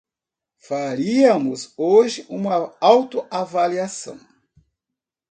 [0.67, 4.19] Faríamos hoje uma autoavaliação